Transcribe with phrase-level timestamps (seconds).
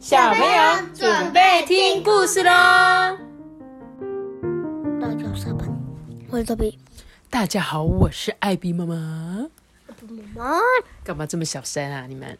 [0.00, 2.50] 小朋友准备听故事喽！
[4.98, 5.76] 大家好，
[6.30, 6.78] 我是托比。
[7.28, 8.96] 大家好，我是艾比妈妈。
[10.08, 10.58] 妈妈，
[11.04, 12.06] 干嘛这么小声啊？
[12.06, 12.38] 你们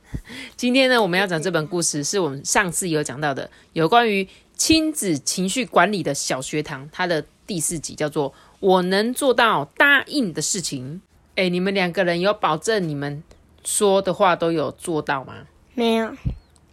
[0.56, 1.02] 今天呢？
[1.02, 8.30] 我们要讲这本故事，是我们上次有讲到的，有关于亲子情绪管理的小学堂，它的第四集叫做
[8.60, 11.02] 《我能做到答应的事情》。
[11.38, 13.22] 哎，你们两个人有保证你们
[13.62, 15.34] 说的话都有做到吗？
[15.74, 16.10] 没有。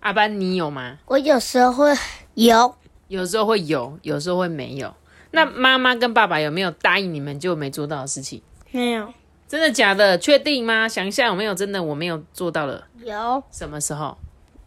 [0.08, 0.98] 阿班，你有吗？
[1.06, 1.94] 我有时候会
[2.36, 2.74] 有，
[3.10, 4.94] 有时候会有，有时候会没有。
[5.32, 8.42] 那妈妈跟爸爸有没有答应你们就没做到的事情？
[8.72, 9.14] 没有。
[9.50, 10.18] 真的假的？
[10.18, 10.88] 确定吗？
[10.88, 12.88] 想一下有没有真的我没有做到了？
[13.04, 13.44] 有。
[13.52, 14.18] 什么时候？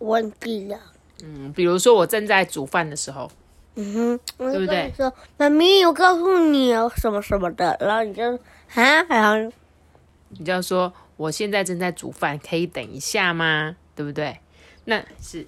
[0.00, 0.78] 忘记了。
[1.24, 3.30] 嗯，比如说我正在煮饭的时候。
[3.76, 4.92] 嗯哼，对不对？
[4.94, 8.22] 说妈咪，我告诉你哦，什么什么的，然后你就
[8.74, 9.50] 啊，然后
[10.28, 13.76] 你就要说我现在正在煮饭，可以等一下吗？
[13.96, 14.38] 对不对？
[14.90, 15.46] 那是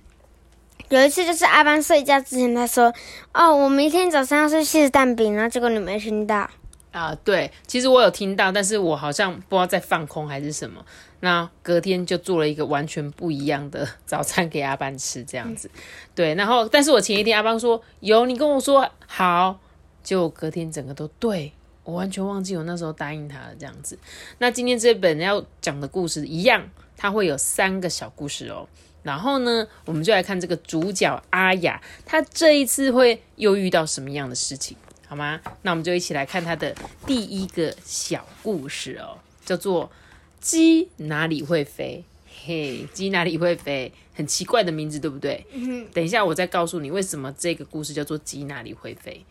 [0.89, 2.95] 有一次，就是阿班睡觉之前，他说
[3.35, 6.49] ：“哦，我明天早上要去吃蛋饼。”然后结果你没听到
[6.93, 7.13] 啊？
[7.25, 10.85] 对，其实我有听到，但是我好像不知道在放空还是什么。
[11.19, 15.69] 那隔天就做了一个完全不一样的 早餐给阿班吃，这样子。
[16.15, 19.59] 对，然后但是我前一天阿班说有，你跟我说好，
[20.05, 23.99] 结果隔天整个都对我完全忘记我那时候答应他了，这样子。
[24.39, 28.69] 那今天这本要讲的故事一样，它会有三个小故事哦。
[29.03, 34.77] 然后呢，我们就来看这个主角阿雅，她这一次会又遇到什么样的事情，
[35.09, 35.41] 好吗？
[35.63, 36.75] 那我们就一起来看她的
[37.07, 39.91] 第一个小故事哦，叫做
[40.41, 42.05] “鸡哪里会飞”。
[42.45, 43.93] 嘿，鸡哪里会飞？
[44.15, 45.47] 很奇怪的名字，对不对？
[45.93, 49.25] 等一下我再告诉你为什么这个故事叫做“鸡哪里会飞”。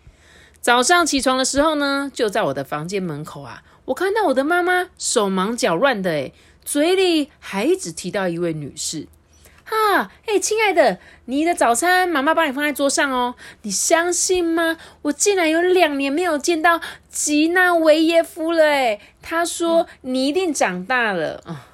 [0.62, 9.08] 早上起床的时候呢，就在我的房间门口啊，我看到我的妈妈手忙脚乱的，诶嘴里还一直提到一位女士。
[9.72, 13.36] 啊，哎，亲爱的，你的早餐妈妈帮你放在桌上哦。
[13.62, 14.78] 你相信吗？
[15.04, 18.66] 我竟然有两年没有见到吉娜维耶夫了。
[18.66, 21.68] 哎，他说你一定长大了啊。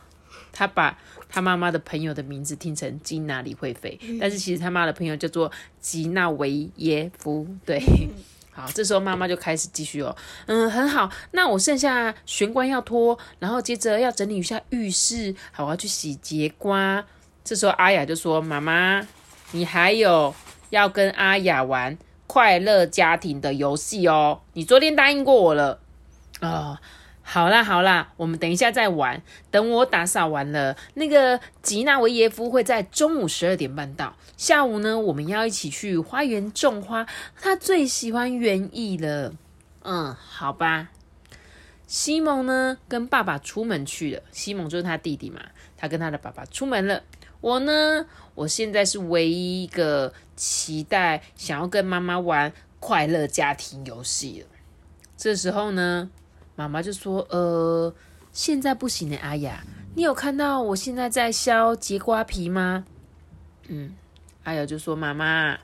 [0.53, 7.47] 他把他妈妈的朋友的名字听成吉娜李慧菲，但是其实他妈的朋友叫做吉娜维耶夫。
[7.65, 7.81] 对，
[8.53, 10.15] 好，这时候妈妈就开始继续哦。
[10.45, 11.09] 嗯，很好。
[11.31, 15.35] 那我剩下玄关要拖，然后接着要整理一下浴室。
[15.51, 17.03] 好，我要去洗节瓜。
[17.47, 19.07] 这时候阿雅就说：“妈妈，
[19.53, 20.35] 你还有
[20.69, 21.97] 要跟阿雅玩
[22.27, 24.41] 快乐家庭的游戏哦。
[24.51, 25.79] 你昨天答应过我了。
[26.41, 26.77] 哦，
[27.21, 29.21] 好啦好啦，我们等一下再玩。
[29.49, 34.17] 等我打扫完了，那个吉纳维耶夫会在中午十二点半到。
[34.35, 37.07] 下午呢，我们要一起去花园种花。
[37.39, 39.33] 他最喜欢园艺了。
[39.83, 40.89] 嗯，好吧。
[41.87, 44.21] 西蒙呢，跟爸爸出门去了。
[44.33, 45.39] 西蒙就是他弟弟嘛，
[45.77, 47.03] 他跟他的爸爸出门了。”
[47.41, 48.05] 我呢，
[48.35, 54.47] 我现在是唯一一个期待想要跟妈妈玩快乐家庭游戏了。
[55.15, 56.09] 这时候呢，
[56.55, 57.93] 妈妈就说：“呃，
[58.31, 59.63] 现在不行的，阿雅，
[59.95, 62.85] 你有看到我现在在削节瓜皮吗？”
[63.67, 63.95] 嗯，
[64.43, 65.57] 阿雅就说：“妈妈，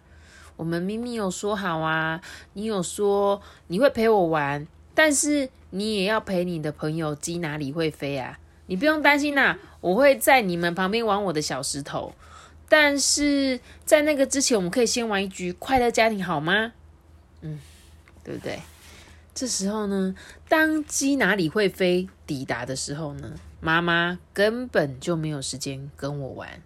[0.55, 2.21] 我们明明有说好啊，
[2.53, 8.39] 你有说你会陪我玩，但是你也要陪你的朋友鸡哪里会飞啊？
[8.67, 12.15] 你不用担心啦。”我会在你们旁边玩我的小石头，
[12.69, 16.71] 但是在那个之前，我们可以先玩一局快乐家庭，好吗？
[17.41, 17.59] 嗯，
[18.23, 18.59] 对不对？
[19.35, 20.15] 这时候呢，
[20.47, 26.61] 当鸡哪里会飞抵达的时候呢，妈妈根本就没有时间跟我玩。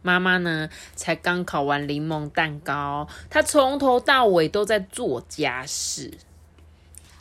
[0.00, 6.12] 妈妈呢，才刚烤完柠檬蛋糕，她从头到尾都在做家事。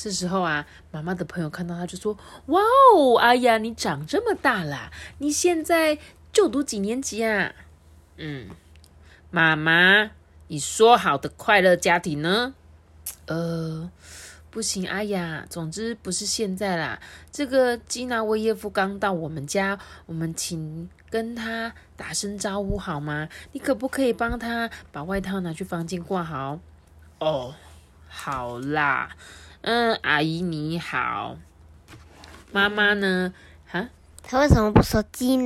[0.03, 2.59] 这时候啊，妈妈的朋友看到他就说：“哇
[2.93, 4.91] 哦，哎呀，你长这么大啦！
[5.19, 5.97] 你现在
[6.33, 7.53] 就读几年级啊？”
[8.19, 8.49] 嗯，
[9.31, 10.11] 妈妈，
[10.49, 12.53] 你说好的快乐家庭呢？
[13.27, 13.89] 呃，
[14.49, 16.99] 不行，哎呀，总之不是现在啦。
[17.31, 23.29] 这个基纳维耶夫刚到我们家，我们请跟他打声招呼好吗？
[23.53, 26.59] 你可不可以帮他把外套拿去房间挂好？
[27.19, 27.55] 哦，
[28.09, 29.15] 好啦。
[29.63, 31.37] 嗯，阿姨你好，
[32.51, 33.33] 妈妈呢？
[33.65, 33.87] 哈，
[34.21, 35.37] 他为什么不说鸡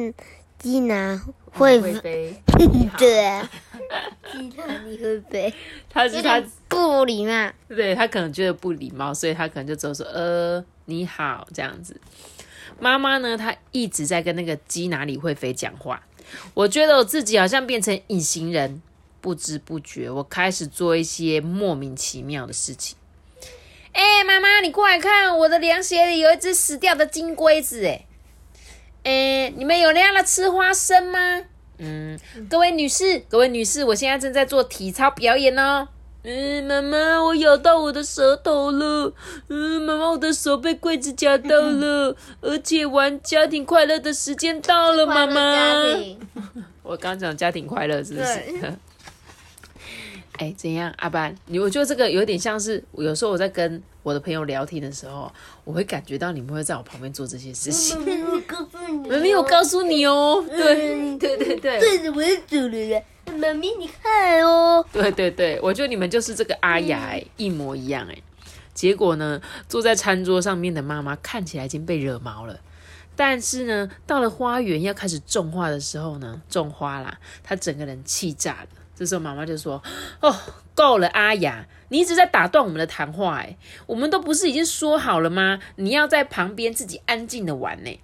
[0.58, 1.22] 鸡呢？
[1.52, 2.36] 会飞？
[2.98, 3.44] 对，
[4.34, 5.54] 鸡哪里会飞？
[5.88, 12.02] 他是他不礼貌，对他可能觉得不礼貌，所以他可能就只有说呃你好这样子。
[12.80, 13.38] 妈妈呢？
[13.38, 16.02] 她一直在跟那个鸡哪里会飞讲话。
[16.56, 18.82] 我觉得我自己好像变成隐形人，
[19.22, 22.98] 不知不觉我开始做一些莫名其妙的事情。
[23.98, 27.84] 哎，妈妈，你过来看，我的凉鞋里有一只死掉的金龟子。
[27.84, 28.06] 哎，
[29.04, 31.42] 哎，你们有人要来吃花生吗？
[31.80, 35.88] 嗯，各位女士，各位女士，我现在正在做体操表演哦。
[36.22, 39.12] 嗯，妈妈，我咬到我的舌头了。
[39.50, 45.42] 嗯，妈妈，我的手被柜子夹到了，而且玩家庭快乐的时间到了，妈妈。
[46.84, 48.78] 我刚讲家庭快乐是不是？
[50.38, 51.36] 哎，怎样，阿班？
[51.48, 55.32] 你我觉得这个有点像是，有时候我在跟我的朋友聊天的时候，
[55.64, 58.00] 我会感觉到你们会在我旁边做这些事情。
[58.04, 60.46] 没有告诉你，没有告诉你哦。
[60.48, 63.04] 对对对对，这是我的主人，
[63.38, 64.86] 妈咪你看哦。
[64.94, 68.18] 对对对，我觉得你们就是这个阿雅一模一样哎。
[68.74, 72.60] 结果呢，坐在餐桌上面的妈妈看起来已经被惹毛了，
[73.16, 78.68] 但是呢，到了花园要开始种花的时候呢，种花啦，她整个人气炸了。
[78.98, 79.82] 这时候妈妈就说
[80.22, 80.36] ：“哦，
[80.74, 83.56] 够了，阿雅，你一直在打断我们的谈话，哎，
[83.86, 85.60] 我们都不是已经说好了吗？
[85.76, 88.00] 你要在旁边自己安静的玩呢。”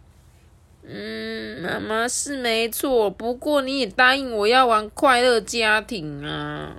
[0.86, 6.76] 嗯，妈妈是没错，不过你也答应我要玩快乐家庭啊。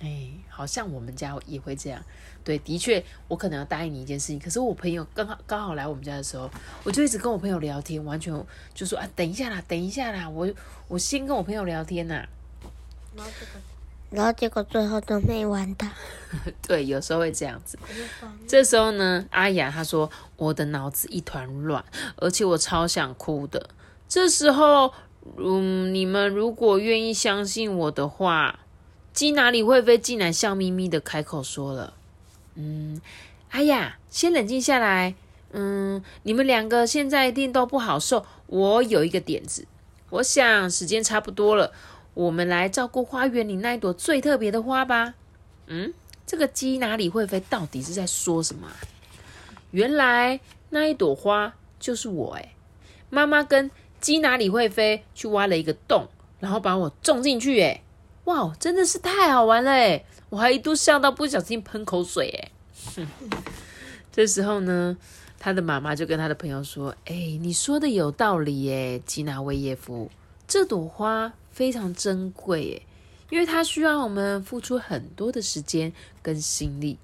[0.00, 2.00] 哎，好像我们家也会这样。
[2.44, 6.48] 对，的确，我可能要答应你一件事情，可是我朋友刚好刚好来我们家的时候，
[6.84, 8.32] 我就一直跟我朋友聊天，完全
[8.72, 10.48] 就说啊，等一下啦，等一下啦，我
[10.86, 12.24] 我先跟我朋友聊天呐。
[14.10, 15.86] 然后结果最后都没玩到。
[16.62, 17.76] 对，有时候会这样子。
[18.46, 21.84] 这时候呢，阿雅她说：“我的脑子一团乱，
[22.16, 23.70] 而且我超想哭的。”
[24.08, 24.92] 这时候，
[25.36, 28.60] 嗯，你们如果愿意相信我的话，
[29.12, 29.98] 鸡哪里会飞？
[29.98, 31.94] 竟然笑眯眯的开口说了
[32.54, 33.00] ：“嗯，
[33.50, 35.16] 阿雅，先冷静下来。
[35.50, 38.24] 嗯，你们两个现在一定都不好受。
[38.46, 39.66] 我有一个点子，
[40.10, 41.72] 我想时间差不多了。”
[42.14, 45.14] 我们来照顾花园里那一朵最特别的花吧。
[45.66, 45.92] 嗯，
[46.26, 47.40] 这个鸡哪里会飞？
[47.50, 48.68] 到底是在说什么？
[49.72, 50.38] 原来
[50.70, 52.54] 那一朵花就是我哎！
[53.10, 53.70] 妈妈跟
[54.00, 56.06] 鸡哪里会飞去挖了一个洞，
[56.38, 57.82] 然后把我种进去哎！
[58.24, 60.04] 哇，真的是太好玩了哎！
[60.30, 62.28] 我还一度笑到不小心喷口水
[62.96, 63.06] 哎！
[64.12, 64.96] 这时候呢，
[65.40, 70.10] 他的妈妈就跟他的朋友说：“哎，你说的有道理哎，吉纳维耶夫，
[70.46, 72.82] 这朵花。”非常珍贵耶，
[73.30, 76.98] 因为它需要我们付出很多的时间跟心力。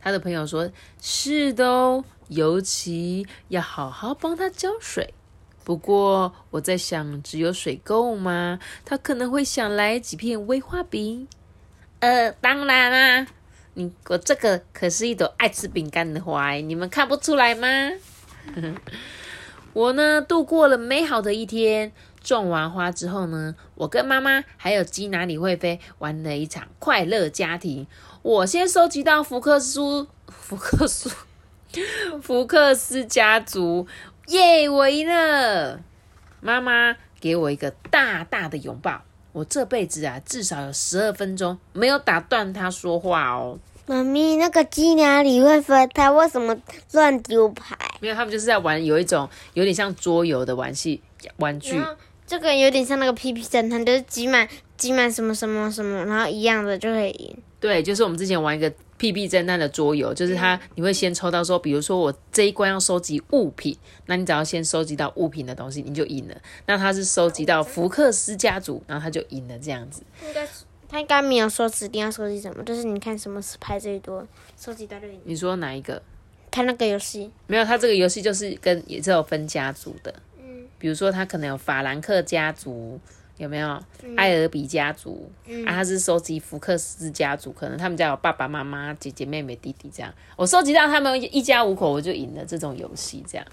[0.00, 0.70] 他的朋友说
[1.00, 5.14] ：“是的哦，尤其要好好帮他浇水。”
[5.64, 8.58] 不过我在想，只有水够吗？
[8.84, 11.28] 他可能会想来几片威化饼。
[12.00, 13.26] 呃，当然啦，
[13.74, 17.68] 你我这个可是一朵爱吃饼干的花，你们看不出来吗？
[19.72, 21.92] 我呢，度过了美好的一天。
[22.22, 27.86] 种完花之后呢，我跟妈妈还有鸡哪里会飞玩了一场快乐家庭。
[28.22, 31.10] 我先收集到福克斯， 福克斯，
[32.22, 33.86] 福克斯家族，
[34.28, 34.68] 耶！
[34.68, 35.80] 我赢了。
[36.40, 39.02] 妈妈给我一个大大的拥抱。
[39.32, 43.58] 我这辈子啊，至少有十二分钟没有打断他说话哦。
[43.86, 45.86] 妈咪，那个鸡哪里会飞？
[45.94, 46.56] 它为什么
[46.92, 47.76] 乱丢牌？
[48.00, 51.02] 没有，他们就是在玩有一种有点像桌游的玩戏
[51.38, 51.82] 玩具。
[52.26, 57.36] 这个有点像那个屁屁侦探，就是挤满挤满什么什么什么，然后一样的就可以赢。
[57.60, 63.76] 对，就是我们之前玩一个屁屁侦探的桌游，就是它你会先抽到说，比如说我这一关要收集物品，
[64.06, 66.34] 那你只要先收集到物品的东西，你就赢了。
[66.66, 70.02] 那他是收集到福克斯家族，然后他就赢了这样子。
[70.26, 74.26] 应该是他应该没有说指定要收集什么，就是你看什么是牌最多，
[74.58, 75.20] 收集到就赢。
[75.24, 76.02] 你说哪一个？
[76.50, 77.30] 看那个游戏。
[77.46, 80.14] 没有，他这个游戏就是跟也是有分家族的。
[80.82, 82.98] 比如说，他可能有法兰克家族，
[83.36, 83.80] 有没有
[84.16, 85.30] 艾尔比家族？
[85.64, 90.12] 啊，他是收集福克斯家族，可能他们家有爸爸妈妈、姐姐、妹妹、弟弟这样。
[90.34, 93.24] 我收集到他们一家五口，我就赢了这种游戏。
[93.28, 93.46] 这样，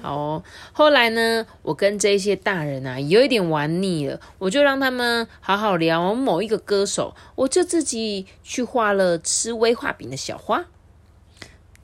[0.00, 0.40] 好。
[0.72, 10.64] 后来呢，我跟这些大人啊，有一点玩腻了，我就让他们好好聊某一个歌手，我就自己去画了吃威化饼的小花。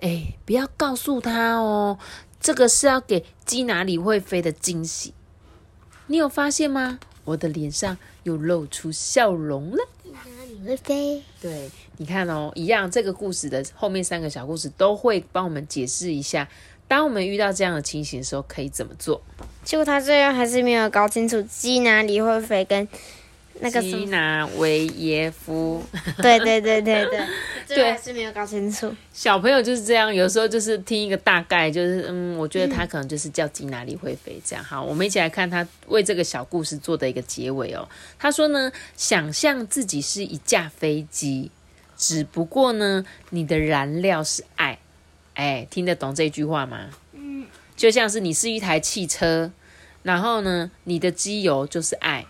[0.00, 1.98] 哎，不要告诉他哦。
[2.44, 5.14] 这个是要给鸡哪里会飞的惊喜，
[6.08, 6.98] 你有发现吗？
[7.24, 9.78] 我的脸上又露出笑容了。
[10.02, 11.22] 鸡哪里会飞？
[11.40, 12.90] 对，你看哦，一样。
[12.90, 16.46] 这个故事的后面三个小故事都会帮我们解释一下，
[16.86, 19.22] 当我们遇到这样的情形的时候可以怎么做。
[19.64, 22.86] 结果他最后还是没有搞清楚鸡哪里会飞跟。
[23.61, 25.82] 那个基纳维耶夫，
[26.20, 27.26] 对对对对对，
[27.68, 28.92] 对 还是没有搞清楚。
[29.12, 34.64] 小朋友就是这样，有时候就是听一个大概，就是嗯，我觉得他可能就是叫基哪里会飞这样。
[34.64, 37.88] 好，我们一起来看他为这个小故事做的一个结尾哦。
[38.18, 41.50] 他说呢，想象自己是一架飞机，
[41.96, 44.78] 只不过呢，你的燃料是爱。
[45.34, 46.90] 哎，听得懂这句话吗？
[47.12, 47.46] 嗯，
[47.76, 49.50] 就像是你是一台汽车。
[50.02, 52.26] 然后呢，你的机油就是爱，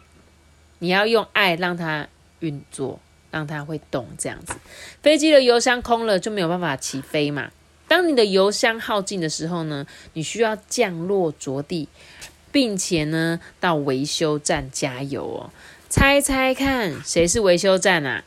[0.84, 2.06] 你要用爱让它
[2.40, 3.00] 运作，
[3.30, 4.52] 让它会动，这样子。
[5.00, 7.50] 飞机的油箱空了就没有办法起飞嘛。
[7.88, 11.88] 当你的油箱耗尽的时候呢，你需要降落着地，
[12.52, 15.50] 并且呢到维修站加油哦。
[15.88, 18.22] 猜猜看，谁是维修站啊？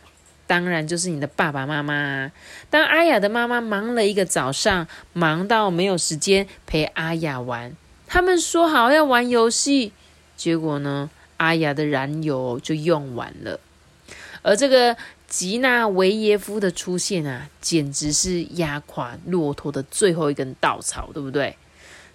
[0.48, 1.94] 当然就是你的爸爸妈妈。
[1.94, 2.32] 啊
[2.72, 7.76] 当阿雅的妈妈忙了一个早上，忙到没有时间陪阿雅玩。
[8.08, 9.92] 他们说好要玩游戏，
[10.36, 13.60] 结果呢，阿雅的燃油就用完了。
[14.42, 14.96] 而这个
[15.28, 21.56] 吉娜维耶夫的出现啊，简直是压垮骆驼的最后一根稻草，对不对？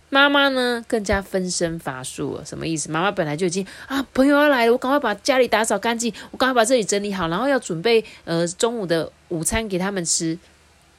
[0.09, 2.45] 妈妈呢，更加分身乏术了。
[2.45, 2.91] 什么意思？
[2.91, 10.38] 妈妈本来就已经啊，朋友要来了，我赶快把家里打扫干净，我赶快把这里整理好，然后要准备呃中午的午餐给他们吃。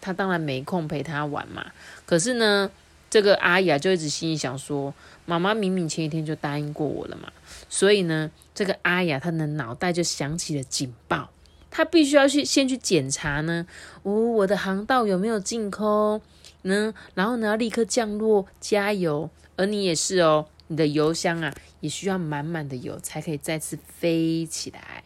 [0.02, 1.66] 他当然没空陪他玩嘛。
[2.06, 2.70] 可是呢？
[3.10, 4.92] 这个阿雅就一直心里想说
[5.28, 7.32] ：“妈妈明明前一天就答应过我了嘛。”
[7.74, 11.32] 所以呢，这个阿雅她的脑袋就响起了警报，
[11.72, 13.66] 她必须要去先去检查呢，
[14.04, 16.22] 哦，我的航道有没有净空
[16.62, 16.94] 呢？
[17.16, 19.28] 然后呢，要立刻降落加油。
[19.56, 25.04] 而你也是哦，你的油箱啊也需要满满的油才可以再次飞起来。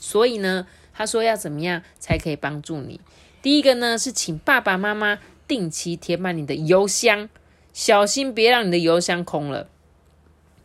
[0.00, 2.98] 所以呢，他说要怎么样才可以帮助你？
[3.42, 7.28] 第一个呢是请爸爸妈妈定期填满你的油箱。
[7.74, 9.68] 小心别让你的油箱空了。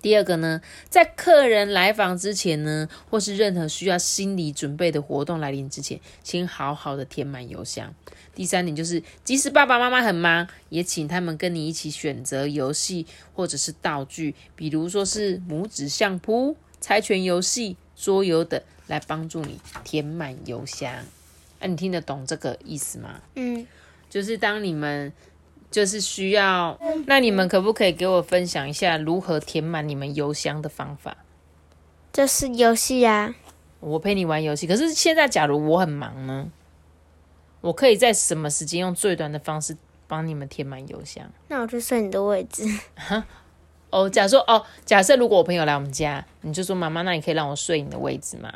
[0.02, 7.94] 第二个呢，在客人来访之前呢，或是任何需要心理准备的活动来临之前，请好好的填满邮箱。
[8.34, 20.92] 第三点就是，即使爸爸妈妈很忙，也请他们跟你一起选择游戏或者是道具，比如说是拇指相扑、猜拳游戏、桌游等，来帮助你填满邮箱。
[21.60, 23.22] 哎，你听得懂这个意思吗？
[23.36, 23.68] 嗯，
[24.10, 25.14] 就是当你们。
[25.72, 31.16] 就是需要，那你们可不可以给我分享一下如何填满你们邮箱的方法？
[32.12, 33.34] 就是游戏啊，
[33.80, 34.68] 我陪你玩游戏。
[34.68, 36.52] 可是现在，假如我很忙呢？
[37.62, 41.32] 我可以在什么时间用最短的方式帮你们填满邮箱？
[41.48, 42.66] 那我就睡你的位置。
[43.92, 48.52] 哦，假设哦，假设如果我朋友来我们家，你就说妈妈，那你可以让我睡你的位置吗？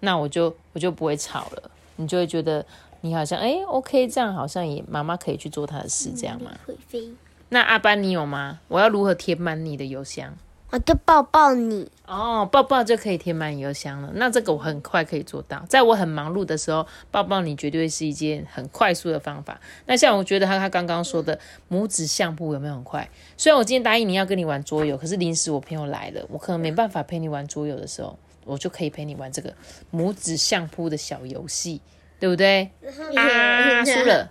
[0.00, 2.66] 那我就我就不会吵了，你就会觉得。
[3.02, 6.50] 你好像哎，OK，这样好像也妈妈可以去做她的事，这样吗？
[6.66, 7.08] 会飞。
[7.48, 8.60] 那阿班你有吗？
[8.68, 10.36] 我要如何填满你的邮箱？
[10.70, 11.90] 我就抱抱你。
[12.06, 14.12] 哦，抱抱就可以填满邮箱了。
[14.14, 19.60] 那这个我很快可以做到，在我很忙碌的时候，抱抱你绝对是一件很快速的方法。
[19.86, 21.36] 那像我觉得他他刚刚说的
[21.68, 23.10] 拇指相扑有没有很快？
[23.36, 29.52] 虽然我今天答应你要跟你玩桌游，可是临时我朋友来了，我可能没办法陪你玩桌游的时候，我就可以陪你玩这个
[29.92, 31.80] 拇指相扑的小游戏。
[32.20, 32.70] 对不对？
[33.16, 34.30] 啊，输了。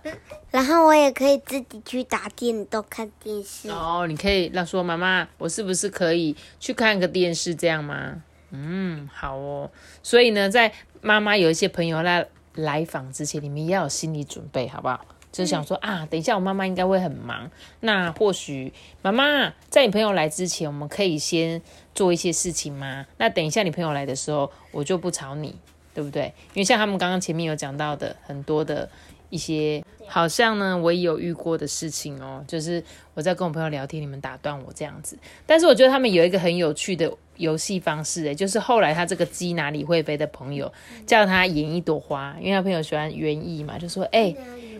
[0.50, 3.68] 然后我也可以自己去打电动、看电视。
[3.68, 8.22] 哦，你可以让说妈妈，我是不是可以去看个电视这样吗？
[8.50, 9.70] 嗯，好哦。
[10.02, 15.04] 所以呢，在妈妈有一些朋友来来访之前，你们要有心理准备，好不好？
[15.30, 21.62] 就想说啊，等一下我妈妈应该会很忙，那或许妈妈在你朋友来之前，我们可以先
[21.94, 23.06] 做一些事情吗？
[23.18, 25.54] 那等一下你朋友来的时候，我就不吵你。
[26.00, 26.32] 对不对？
[26.54, 28.88] 因为像他们刚刚前面有讲到的很多的
[29.28, 35.18] 一些，好像呢我也有遇过的事情哦，就是我在跟我朋友聊天，你们打断我这样子。
[35.44, 40.72] 但是我觉得他们有一个很有趣的游戏方式，诶，就是后来他这个鸡哪里会飞的朋友
[41.06, 44.34] 叫他演一朵花，因为他朋友喜欢园艺嘛，就说：“哎，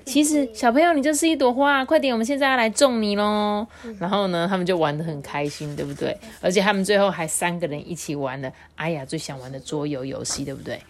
[0.04, 3.66] 其实小朋友你就是一朵花，快点，我们现在要来种你喽。”
[3.98, 6.16] 然后呢，他们就玩的很开心，对不对？
[6.40, 10.80] 而且他们最后还三个人一起玩了阿雅最想玩的桌游游戏，对不对？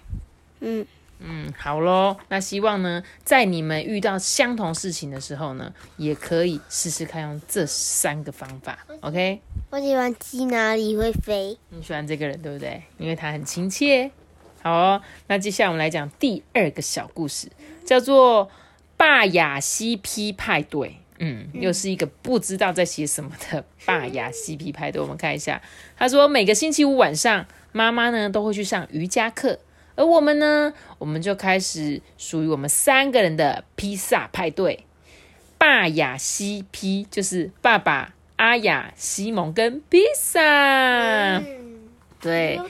[0.60, 0.86] 嗯
[1.20, 2.16] 嗯，好咯。
[2.28, 9.40] 那希望呢，在你们遇到相同事情的时候呢，也可以试试看用这三个方法，OK？
[9.70, 11.58] 我喜欢鸡哪里会飞？
[11.68, 12.82] 你喜欢这个人对不对？
[12.98, 14.10] 因为他很亲切。
[14.62, 17.48] 好哦，那接下来我们来讲第二个小故事，
[17.84, 18.50] 叫做
[19.00, 20.96] 霸雅 CP 派对。
[21.18, 25.00] 嗯，又是一个不知道在写什么的霸雅 CP 派对。
[25.00, 25.62] 我们看一下，
[25.96, 29.58] 他说每个星期五晚上，妈妈呢都会去上瑜伽课。
[29.96, 34.84] 而我们呢，我们就开始属于我们三个人的披萨派对。
[35.56, 41.42] 霸雅西皮就是爸爸阿雅西蒙跟披萨。
[42.20, 42.60] 对，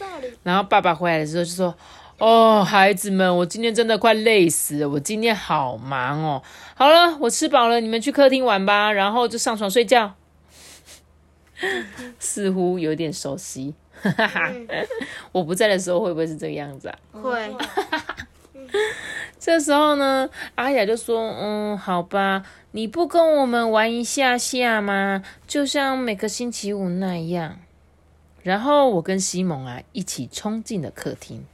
[0.45, 1.77] 然后爸爸回来的时候就说
[2.21, 6.43] ：“哦，孩子们，我今天真的快累死了，我今天好忙哦。
[6.75, 10.15] 好了，我吃饱了，你们去客厅玩吧，然后就上床睡觉。”
[12.19, 13.75] 似乎有点熟悉。
[14.03, 14.53] 哈哈，
[15.33, 16.99] 我不在的时候会不会是这个样子啊？
[17.13, 17.55] 会。
[19.39, 25.23] 这时候呢，阿雅就说：“嗯，好吧，你不跟我们玩一下下吗？
[25.47, 27.59] 就像每个星期五那样。”
[28.43, 31.47] 然后我跟西蒙啊一起冲进了客厅。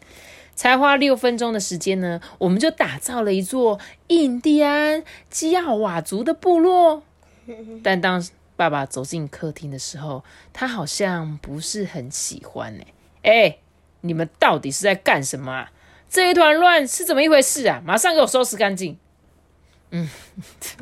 [0.57, 7.05] 才花六分钟的时间呢，我们就打造了一座印第安基奥瓦族的部落。
[7.85, 12.83] 但当爸爸走进客厅的时候，他好像不是很喜欢呢。
[13.23, 13.59] 哎，
[14.01, 15.71] 你们到底是在干什么啊？
[16.09, 17.83] 这一团乱是怎么一回事啊？
[17.85, 18.97] 马上给我收拾干净！
[19.91, 20.09] 嗯，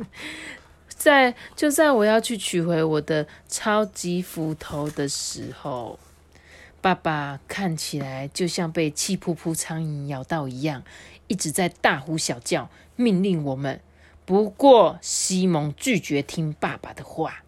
[0.87, 5.99] 在就在我要去取回我的超级斧头的时候。
[6.85, 10.83] 爸爸看起来就像被气扑扑苍蝇咬到一样，
[11.25, 13.81] 一直在大呼小叫，命令我们。
[14.23, 17.41] 不过西蒙拒绝听爸爸的话。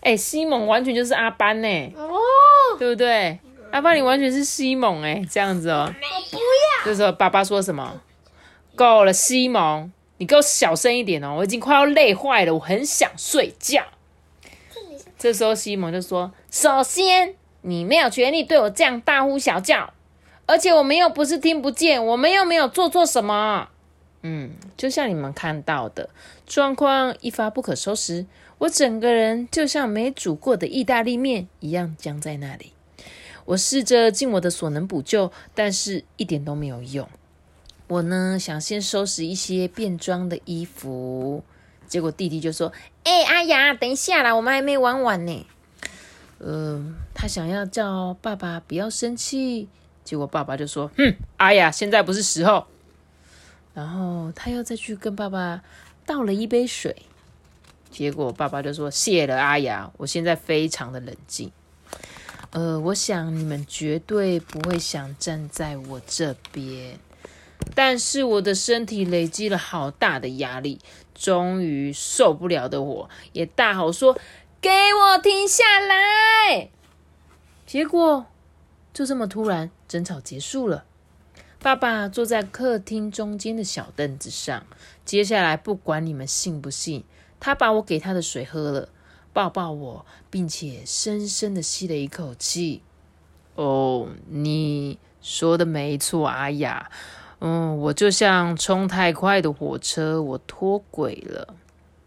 [0.00, 2.18] 哎，西蒙完全就是阿班呢，哦，
[2.76, 3.38] 对不对？
[3.70, 5.84] 阿班，你完全是西蒙哎，这样子哦。
[5.86, 6.84] 我不要。
[6.86, 8.00] 这时候爸爸说什么？
[8.74, 13.84] 够了，西蒙，你给我小声一点哦，我已经快要累坏了，我很想睡觉。
[15.16, 17.36] 这时候西蒙就说：“首先。”
[17.68, 19.92] 你没有权利对我这样大呼小叫，
[20.46, 23.68] 而且我们又不是听不见，我们又没有做错什么。
[24.22, 26.08] 嗯，就像你们看到的
[26.46, 28.24] 状况一发不可收拾，
[28.58, 32.72] 我整个人就像没煮过的意大利面一样僵在那里。
[33.46, 37.08] 我试着尽我的所能补救，但是一点都没有用。
[37.88, 41.42] 我呢想先收拾一些变装的衣服，
[41.88, 45.46] 结果弟弟就说：“哎，阿雅，等一下啦，我们还没玩完呢。”
[46.38, 49.68] 嗯，他想要叫爸爸不要生气，
[50.04, 52.66] 结果爸爸就说：“哼，阿雅，现在不是时候。”
[53.72, 55.62] 然后他又再去跟爸爸
[56.04, 56.94] 倒了一杯水，
[57.90, 61.50] 结果爸爸就说：“谢了，阿雅，我现在非常的冷静。”
[62.52, 66.98] 呃，我想你们绝对不会想站在我这边，
[67.74, 70.78] 但是我的身体累积了好大的压力，
[71.14, 74.18] 终于受不了的我也大吼说。
[74.66, 76.70] 给我停下来！
[77.64, 78.26] 结果
[78.92, 80.84] 就这么突然，争吵结束了。
[81.62, 84.66] 爸爸坐在客厅中间的小凳子上。
[85.04, 87.04] 接下来，不管你们信不信，
[87.38, 88.88] 他把我给他的水喝了，
[89.32, 92.82] 抱抱我，并且深深的吸了一口气。
[93.54, 96.90] 哦，你说的没错，阿雅。
[97.38, 101.54] 嗯，我就像冲太快的火车，我脱轨了。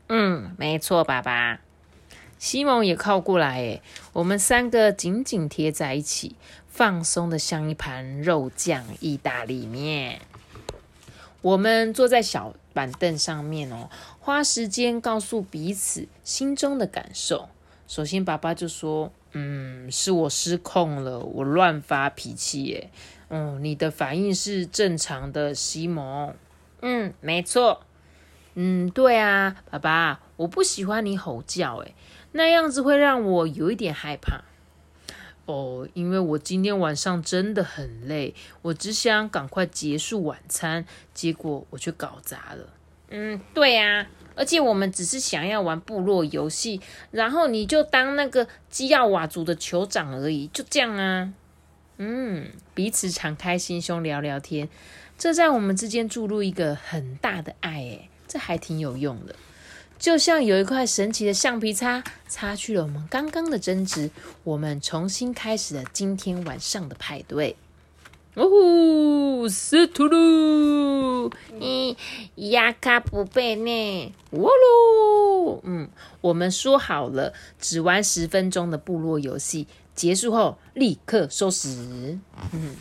[0.09, 1.61] 嗯，没错，爸爸。
[2.39, 3.81] 西蒙也靠过来，诶，
[4.13, 10.21] 我们三个紧紧贴在一起，放松的像一盘肉酱意大利面。
[11.41, 17.49] 我们坐在小板凳上面哦，花时间告诉彼此心中的感受。
[17.87, 22.89] 首先，爸爸就说：“嗯，是我失控了，我乱发脾气。”耶。
[23.29, 26.33] 嗯，你的反应是正常的，西蒙。
[26.81, 27.81] 嗯，没错。
[28.55, 31.93] 嗯，对啊，爸爸，我不喜欢你吼叫，诶。
[32.31, 34.43] 那样子会让我有一点害怕
[35.45, 42.69] 哦，因为我今天晚上真的很累，我只想赶快结束晚餐，结果我却搞砸了。
[43.09, 51.33] 嗯，对啊，而且我们只是想要玩部落游戏，然后你就当那个基奥瓦族的酋长而已，就这样啊。
[51.97, 54.69] 嗯，彼此敞开心胸聊聊天，
[55.17, 59.35] 这在我们之间注入一个很大的爱，诶，这还挺有用的。
[59.99, 64.09] 就像有一块神奇的橡皮擦，擦去了我们刚刚的争执，
[64.45, 67.57] 我们重新开始了今天晚上的派对。
[68.35, 71.93] 哦呼，斯图鲁，嗯，
[72.35, 74.13] 亚卡不贝呢？
[74.31, 75.89] 哇喽，嗯，
[76.21, 82.17] 我们说好了，只玩十分钟的部落游戏，结束后立刻收拾。
[82.53, 82.77] 嗯，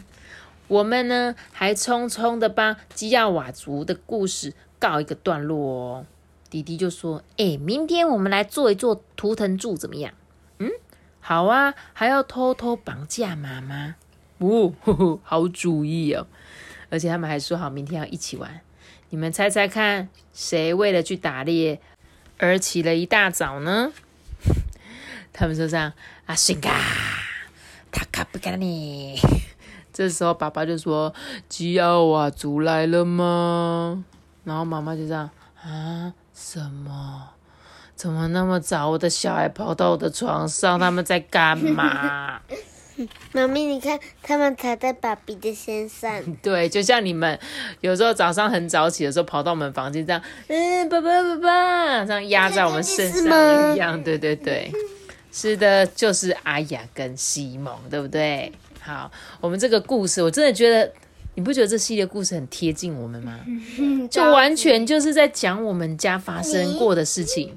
[0.69, 6.07] 我们呢还匆匆的帮基亚瓦族的故事告一个段落哦。
[6.51, 10.15] 弟弟就说：“哎，明天我们来做一做图腾柱，怎么样？
[10.59, 10.71] 嗯，
[11.21, 13.97] 好啊，还要偷偷绑架妈妈，
[14.39, 14.73] 哦，
[15.23, 16.27] 好主意哦！
[16.91, 18.61] 而且他们还说好明天要一起玩。
[19.11, 21.81] 你们猜猜看，谁为了去打猎
[22.39, 23.93] 而起了一大早呢？
[25.33, 25.93] 他们说这样
[26.27, 26.71] 啊，辛嘎，
[27.93, 29.19] 他卡不干你。
[29.93, 31.13] 这时候爸爸就说：
[31.49, 34.05] 吉奥瓦族来了吗？
[34.45, 35.29] 然后妈妈就这样
[35.63, 37.31] 啊。”什么？
[37.97, 38.91] 怎么那么早？
[38.91, 42.41] 我的小孩跑到我的床上，他们在干嘛？
[43.33, 46.23] 妈咪，你看，他们踩在爸比的身上。
[46.41, 47.37] 对，就像你们
[47.81, 54.01] 有时候早上很早起的时候，跑到我们房间这样，嗯，爸爸爸爸，这样压在我们身上一样。
[54.03, 54.73] 对对对，
[55.33, 58.53] 是的，就是阿雅跟西蒙，对不对？
[58.81, 60.93] 好，我们这个故事，我真的觉得。
[61.39, 63.39] 你不觉得这系列故事很贴近我们吗？
[64.11, 67.57] 就完全就是在讲我们家发生过的事情。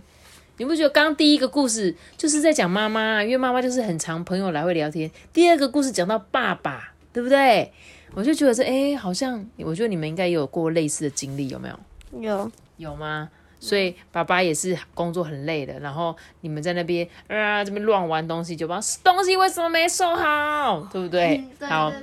[0.57, 5.09] 你不觉得刚刚第一个故事就是在讲妈妈，因为妈妈就是很常朋友来会聊天。
[5.33, 7.73] 第二个故事讲到爸爸，对不对？
[8.13, 12.21] 我就觉得这哎，好像我觉得你们应该也有过类似的经历，有没有？
[12.21, 13.31] 有有吗？
[13.61, 21.41] 所以爸爸也是工作很累的，然后你们在那边啊这边乱玩东西，就把东西为什么没收好，对不对？
[21.61, 21.93] 好，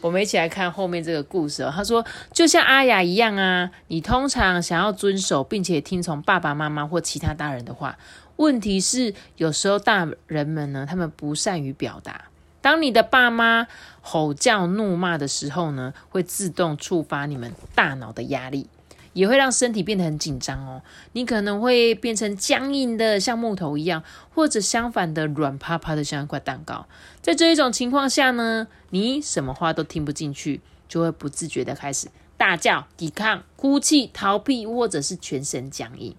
[0.00, 1.72] 我们一起来看后面这个故事哦。
[1.74, 7.98] 他说，就像阿雅一样啊，你通常想要遵守并且听从爸爸妈妈或其他大人的话，
[8.36, 12.26] 问题是有时候大人们呢，他们不善于表达。
[12.60, 13.66] 当你的爸妈
[14.00, 18.68] 吼叫怒骂的时候呢，会自动触发你们大脑的压力。
[19.12, 24.02] 也会让身体变得很紧张哦，你可能会变成僵硬的，像木头一样，
[24.34, 26.86] 或者相反的软趴趴的，像一块蛋糕。
[27.20, 36.14] 在这一种情况下呢，你什么话都听不进去，就会不自觉的开始大叫、抵抗、哭泣、逃避，或者是全身僵硬。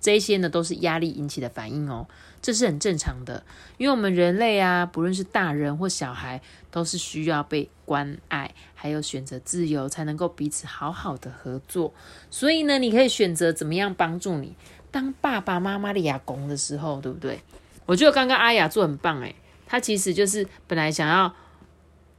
[0.00, 2.08] 这些呢，都是压力引起的反应哦。
[2.42, 3.44] 这是很正常的，
[3.78, 11.94] 因为我们人类啊，不论是大人或小孩，都是需要被关爱，还有选择自由，才能够彼此好好的合作。
[12.30, 14.56] 所以呢，你可以选择怎么样帮助你
[14.90, 17.40] 当爸爸妈妈的牙工的时候，对不对？
[17.86, 21.32] 我觉得刚刚阿雅做很棒诶，她其实就是本来想要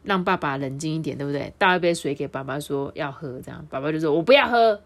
[0.04, 1.54] 让爸爸冷静一点，对不对？
[1.60, 4.82] 倒一杯水给爸爸说要喝，这样爸爸就说：“我不要喝，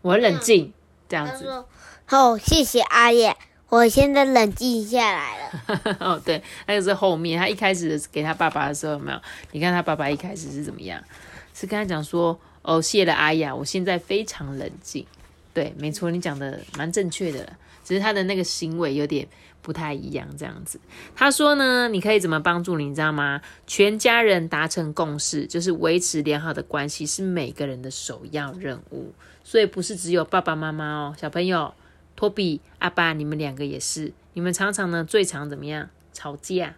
[0.00, 0.72] 我很冷静。”
[1.08, 1.64] 这样子。
[2.04, 3.36] 好，谢谢阿雅。
[3.70, 5.96] 我现在冷静下来了。
[6.00, 9.20] 哦，对，那个是后面，他一开始给他爸爸的时候，有没有？
[9.52, 11.02] 你看他爸爸一开始是怎么样？
[11.52, 15.04] 是跟他讲说：“哦，谢了，阿雅，我现在非常冷静。”
[15.52, 17.52] 对，没错，你讲的蛮正确的，
[17.84, 19.28] 只是他的那个行为有点
[19.60, 20.80] 不太一样，这样子。
[21.14, 22.86] 他说呢，你可以怎么帮助你？
[22.86, 23.42] 你知道吗？
[23.66, 29.12] 全家人达成共识，就是维持良好的关系，是每个人的首要任务。
[29.44, 31.74] 所以不是只有爸爸妈妈哦，小朋友。
[32.18, 36.74] 托比、阿爸，你们两个也是，你们常常呢最常怎么样吵架，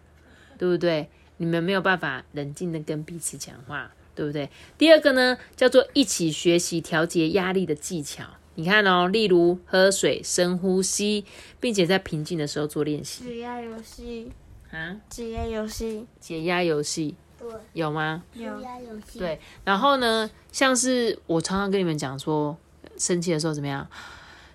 [0.59, 1.09] 对不对？
[1.37, 4.51] 你们没有办法冷静的跟彼此讲话，对不对？
[4.77, 8.23] 第二个呢，叫做一起学习调节压力的技巧。
[8.53, 11.25] 你看哦，例如喝水、深呼吸，
[11.59, 13.23] 并且在平静的时候做练习。
[13.23, 14.31] 解压游戏
[14.69, 14.95] 啊？
[15.09, 16.05] 解压游戏？
[16.19, 17.15] 解压游戏？
[17.39, 18.23] 对，有吗？
[18.35, 18.59] 有。
[18.59, 19.17] 解压游戏。
[19.17, 22.55] 对，然后呢，像是我常常跟你们讲说，
[22.95, 23.87] 生气的时候怎么样？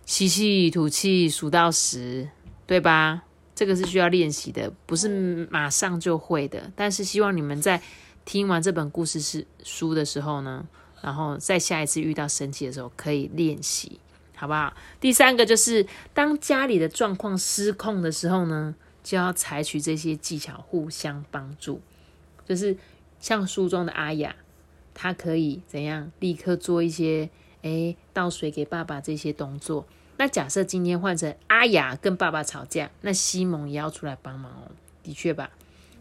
[0.06, 2.28] 吸气，吐气，数到十，
[2.64, 3.24] 对吧？
[3.56, 6.70] 这个是需要练习的，不是马上就会的。
[6.76, 7.82] 但是希望你们在
[8.24, 10.64] 听完这本故事是书的时候呢，
[11.02, 13.98] 然后在下一次遇到生气的时候可以练习，
[14.36, 14.72] 好不好？
[15.00, 21.80] 第三个就是当家里的状况失控的时候呢，就要采取这些技巧互相帮助。
[22.46, 22.76] 就是
[23.18, 24.36] 像书中的阿雅，
[24.94, 27.28] 她可以怎样立刻做一些。
[27.62, 29.88] 哎，倒水给爸爸这些动作。
[30.18, 34.70] 那假设今天换成阿雅跟爸爸吵架，那西蒙也要出来帮忙哦，
[35.02, 35.50] 的确吧？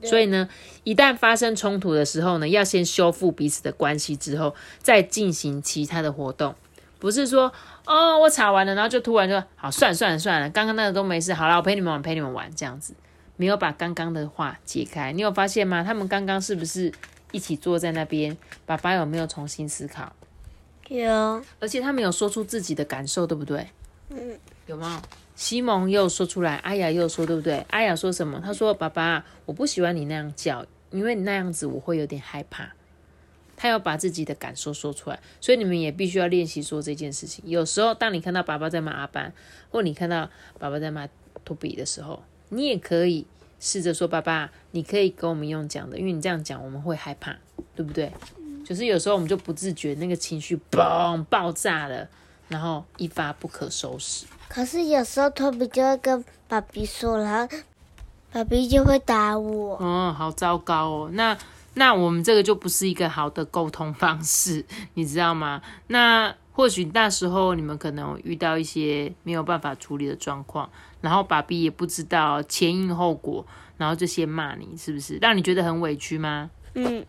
[0.04, 0.48] 所以呢，
[0.84, 6.54] 一旦发生冲突的时候呢，要先修复彼此的关系之后，再进行其他的活动。
[7.00, 7.52] 不是说
[7.86, 12.94] 哦，我吵完了，然后就突然就好，算了算了算了，刚刚那个都没事，好了，我陪你们玩，陪你们玩，这样子
[13.36, 15.12] 没有把刚刚的话解开。
[15.12, 15.84] 你有发现吗？
[15.84, 16.92] 他们刚刚是不是
[17.32, 18.38] 一起坐在那边？
[18.66, 20.14] 爸爸有没有重新思考？
[20.88, 23.68] 有，而且他没有说出自己的感受，对不对？
[24.10, 25.02] 嗯，有吗？
[25.36, 27.66] 西蒙又说出来，阿雅又说，对不对？
[27.70, 28.40] 阿雅说什么？
[28.44, 32.72] 他说：“爸爸，我不喜欢你那样叫，因为你那样子我会有点害怕。”
[33.58, 37.44] 他要把自己的感受说出来，所以你们也必须要练习说这件事情。
[37.48, 39.34] 有时候，当你看到爸爸在骂阿班，
[39.72, 41.08] 或你看到爸爸在骂
[41.44, 43.26] 托比的时候，你也可以
[43.60, 47.36] 试着说：“爸爸，你可以跟我们用讲的，因为你这样讲我们会害怕，
[47.76, 48.12] 对不对？”
[48.66, 52.10] 就是有时候我们就不自觉，那个情绪嘣爆炸了，
[52.48, 54.26] 然后一发不可收拾。
[54.48, 57.58] 可是有时候托比就会跟爸比说，然后
[58.32, 59.76] 爸比就会打我。
[59.78, 61.10] 哦，好糟糕哦！
[61.14, 61.38] 那
[61.74, 65.62] 那我们这个就不是一个好的沟通方式， 你知道吗？
[65.88, 70.70] 那或许那时候你们可能遇到一些没有办法处理的状况，
[71.02, 73.46] 然后爸比也不知道前因后果，
[73.78, 75.18] 然后就先骂你，是不是？
[75.22, 76.50] 让你觉得很委屈吗？
[76.76, 77.06] 嗯。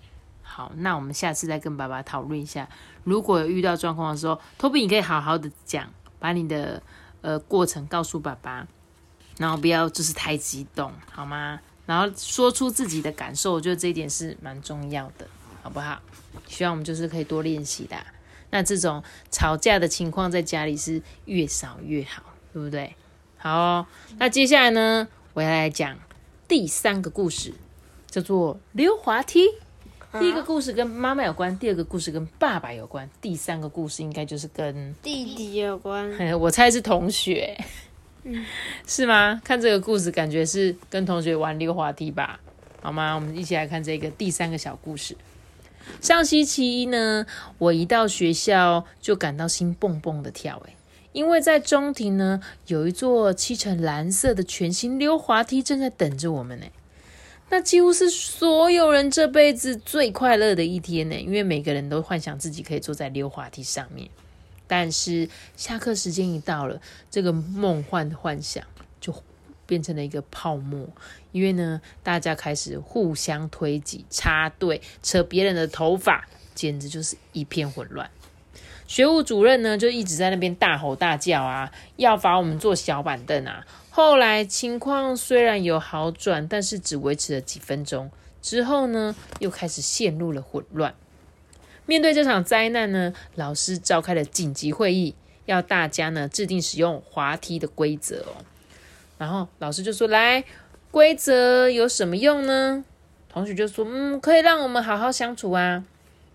[0.48, 2.66] 好，那我们下次再跟爸爸讨论一下。
[3.04, 6.80] 如果遇到状况的时候，托比，你可以好好的讲，把你的
[7.20, 8.66] 呃过程告诉爸爸，
[9.38, 11.60] 然后不要就是太激动，好吗？
[11.84, 15.28] 然后说出自己的感受，我觉得这一点是蛮重要的，
[15.62, 16.00] 好不好？
[16.48, 17.96] 希望我们就是可以多练习的。
[18.50, 22.96] 那这种吵架的情况在家里是越少越好，对不对？
[23.36, 23.86] 好，
[24.18, 25.98] 那接下来呢，我要来讲
[26.48, 27.52] 第三个故事，
[28.08, 29.46] 叫做溜滑梯。
[30.12, 36.10] 第一个故事跟妈妈有关，第二个故事跟爸爸有关，第三个故事应该就是跟弟弟有关。
[36.40, 37.56] 我猜是同学。
[38.86, 39.40] 是吗？
[39.44, 42.40] 看这个故事，感觉是跟同学玩溜滑梯吧？
[42.82, 43.14] 好吗？
[43.14, 45.16] 我们一起来看这个第三个小故事。
[46.00, 47.24] 上星期一呢，
[47.58, 50.74] 我一到学校就感到心蹦蹦的跳，诶，
[51.12, 56.66] 因为在中庭呢有一座漆成蓝色的全新溜滑梯正在等着我们呢。
[57.48, 64.10] 那几乎是所有人这辈子最快乐的一天呢，因为每个人都幻想自己可以坐在溜滑梯上面。
[64.66, 68.64] 但是下课时间一到了，这个梦幻的幻想
[69.00, 69.14] 就
[69.64, 70.88] 变成了一个泡沫，
[71.30, 78.10] 因为呢，大家开始互相推挤、插队、扯别人的头发，简直就是一片混乱。
[78.86, 83.66] 学务主任呢，就一直在那边大吼大叫啊，要罚我们坐小板凳啊。
[83.90, 88.10] 后来情况虽然有好转，但是只维持了几分钟，
[88.42, 90.94] 之后呢，又开始陷入了混乱。
[91.86, 95.14] 面对这场灾难呢，老师召开了紧急会议，
[95.46, 98.44] 要大家呢制定使用滑梯的规则哦。
[99.18, 100.44] 然后老师就说：“来，
[100.90, 102.84] 规则有什么用呢？”
[103.30, 105.84] 同学就说：“嗯，可以让我们好好相处啊。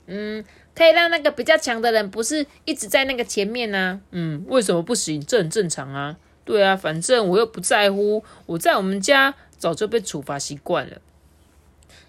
[0.07, 0.43] 嗯，
[0.75, 4.01] 可以让那个比较强的人不是一直在那个前面呢。
[4.11, 5.23] 嗯，为什么不行？
[5.25, 8.23] 这很正常啊。”对啊，反正我又不在乎。
[8.47, 10.97] 我在我们家早就被处罚习惯了。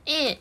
[0.06, 0.36] 嗯，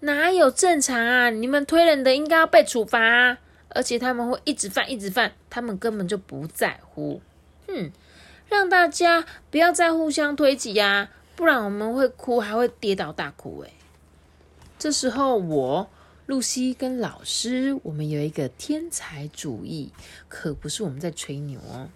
[0.00, 1.30] 哪有正常啊？
[1.30, 3.38] 你们推人的应该要被处罚啊！
[3.68, 7.20] 而且他们会一直犯，一直犯，他们根本就不在乎。
[7.68, 7.92] 哼，
[8.48, 13.62] 让大家不要再互相推挤呀，不然我们会哭，还会跌倒大哭。
[13.62, 13.72] 诶
[14.78, 15.90] 这时候我
[16.26, 19.92] 露西跟老师，我们有一个天才主义，
[20.28, 21.88] 可不是我们在吹牛哦。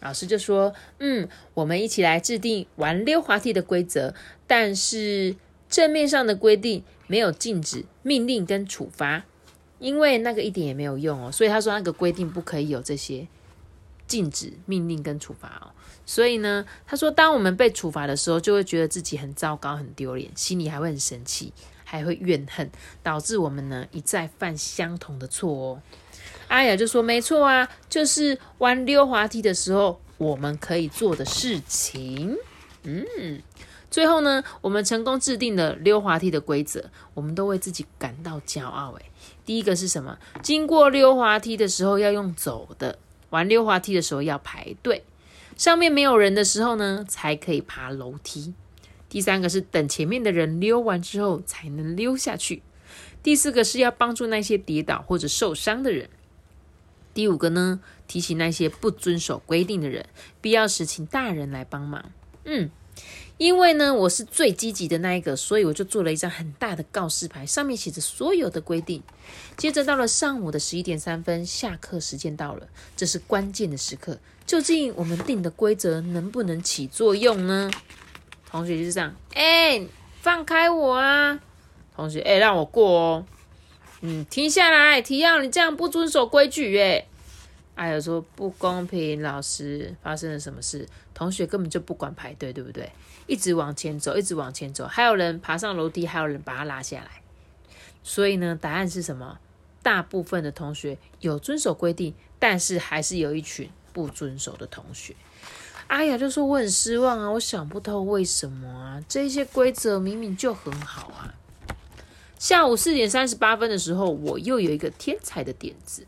[0.00, 4.14] 老师就说：“嗯，我们一起来制定玩溜滑梯的规则，
[4.46, 5.34] 但是
[5.68, 9.24] 正面上的规定没有禁止、命令跟处罚，
[9.78, 11.32] 因为那个一点也没有用哦。
[11.32, 13.26] 所以他说那个规定不可以有这些
[14.06, 15.70] 禁止、命令跟处罚哦。
[16.06, 21.52] 所以呢，他说当我们被处罚的时候，就会觉得自己很糟糕、很丢脸，心里还会很生气，
[21.88, 22.70] 还会怨恨，
[23.02, 25.82] 导致我们呢一再犯相同的错哦。”
[26.48, 32.36] 阿雅就说：“没错啊，就是玩溜滑梯的时候，我们可以做的事情。
[32.82, 33.42] 嗯，
[33.90, 38.92] 最后呢，我们成功制定了溜滑梯的规则，我们都为自己感到骄傲。
[38.92, 39.10] 诶，
[39.44, 40.18] 第一个是什么？
[40.42, 42.98] 经过溜滑梯的时候要用走的，
[43.30, 45.04] 玩溜滑梯的时候要排队，
[45.56, 48.54] 上面没有人的时候呢，才可以爬楼梯。
[49.08, 52.62] 第三个是等前面的人溜完之后才能溜下去。
[53.22, 56.08] 第四个是要帮助那些跌倒或者受伤的人。”
[57.14, 60.06] 第五个呢，提醒那些不遵守规定的人，
[60.40, 62.12] 必要时请大人来帮忙。
[62.44, 62.70] 嗯，
[63.38, 69.02] 因为呢，我是最积极的那一个，所以我就做了一张很大的告示牌，上面写着所有的规定。
[69.56, 74.20] 接着到了上午的十一点三分，下课时间到了，这是关键的时刻。
[74.46, 77.68] 究竟我们定的规则能不能起作用呢？
[78.50, 79.86] 同学就是这样，哎，
[80.20, 81.38] 放开我啊！
[81.94, 83.26] 同学，哎，让我过哦。
[84.00, 87.06] 嗯，停下来，提奥，你这样不遵守规矩耶！
[87.74, 90.88] 艾尔说不公平，老师发生了什么事？
[91.12, 92.90] 同学根本就不管排队，对不对？
[93.26, 97.22] 一直往前走，一直往前走，还有人爬上楼梯，还有人把他拉下来。
[98.02, 99.38] 所以呢，答案是什么？
[99.82, 105.14] 大部分的同学有遵守规定，但是还是有一群不遵守的同学。
[105.88, 111.34] 阿雅就说我很失望啊，我想不透为什么啊，这些规则明明就很好啊。
[112.38, 116.06] 下午四点三十八分的时候，我又有一个天才的点子。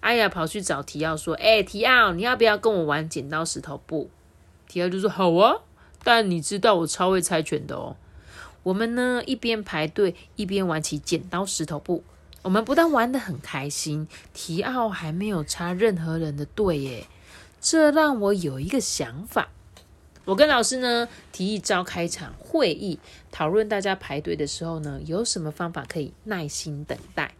[0.00, 4.10] 阿雅跑去找提奥说：“哎，提奥，你要不要跟我玩剪刀石头布？”
[4.68, 5.62] 提奥就说：“好啊，
[6.02, 7.96] 但你知道我超会猜拳的哦。”
[8.64, 12.02] 我们呢一边排队一边玩起剪刀石头布。
[12.42, 17.06] 我们不但玩得很开心，提奥还没有插任何人的队耶，
[17.64, 19.48] 这让我有一个想法。
[20.26, 22.98] 我跟老师呢提议召开一场会议，
[23.32, 27.32] 讨论大家排队的时候呢有什么方法可以耐心等待。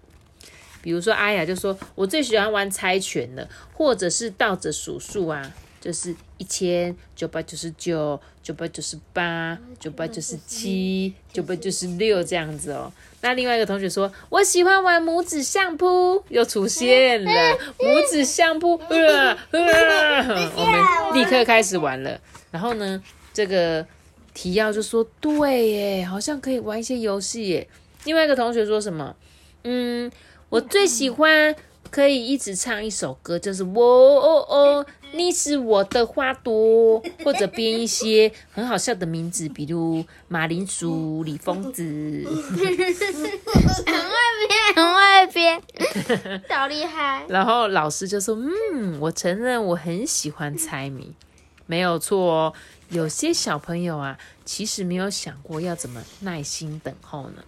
[0.80, 17.30] 比如说阿雅就说：“我最喜欢玩猜拳了，或者是倒着数数啊，就是一千九百九十九、九百九十八、九百九十七、九百九十六这样子哦。”那另外一个同学说：“我喜欢玩拇指相扑，又出现了
[17.78, 20.22] 拇指相扑，呃呃，
[20.56, 22.18] 我们立刻开始玩了。”
[22.50, 23.02] 然后呢，
[23.34, 23.86] 这个
[24.32, 27.68] 提要就说：“对耶，好像可以玩一些游戏耶。”
[28.04, 29.14] 另外一个同学说什么？
[29.64, 30.10] 嗯，
[30.48, 31.54] 我最喜欢
[31.94, 41.84] 可以一直唱一首歌，就是我哦哦，你是我的花朵，或者编一些很好笑的名字，比如马铃薯、李疯子，
[42.26, 45.62] 很外边，很外边，
[46.50, 47.24] 好厉害。
[47.28, 48.34] 然后老师就说
[48.74, 51.12] ：“嗯，我承认我很喜欢猜谜。”
[51.66, 52.52] 没有错哦。
[52.88, 57.44] 有些小朋友啊，其实没有想过要怎么耐心等候呢。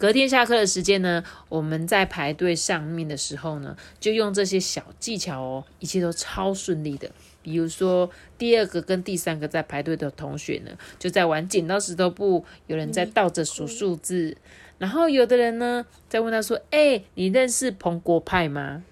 [0.00, 7.10] 隔天下课的时间呢，我们在排队上面的时候呢，就用这些小技巧哦，一切都超顺利的。
[7.42, 8.08] 比如说，
[8.38, 14.38] 第二个跟第三个在排队的同学呢，就在玩剪刀石头布，有人在倒着数数字，
[14.78, 18.82] 然后有的人呢在问他说：“哎，你认识彭国派吗？”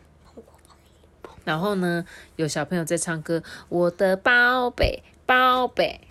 [1.46, 2.04] 然后呢，
[2.36, 6.02] 有小朋友在唱歌，我的宝贝宝贝。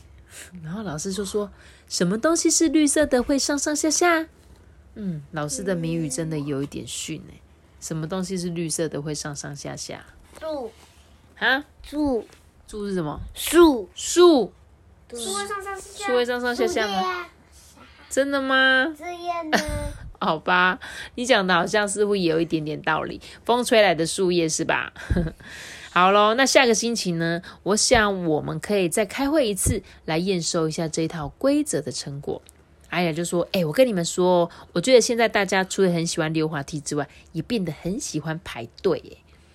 [0.64, 1.52] 然后老师就说
[1.88, 4.30] ：“什么东西是绿色的，会上上下下？”
[4.98, 7.40] 嗯，老师的谜语真的有一点逊哎。
[7.80, 10.04] 什么东西是绿色的，会上上下下？
[10.40, 10.72] 树
[11.38, 12.28] 啊，树
[12.68, 13.20] 树是什么？
[13.36, 14.52] 树树
[15.12, 17.28] 树会上上下下，树会上上下下吗？
[18.10, 18.94] 真的吗？
[18.98, 19.58] 这样呢？
[20.20, 20.80] 好吧，
[21.14, 23.22] 你讲的好像似乎也有一点点道理。
[23.46, 24.92] 风吹来的树叶是吧？
[25.94, 27.42] 好喽，那下个星期呢？
[27.62, 32.42] 我想我们可以再开会一次，来验收一下这套规则的成果。
[32.90, 39.02] 阿雅就说：“哎，我跟你们说，我觉得现在大家除了很喜欢溜滑梯之外，也变得很喜欢排队。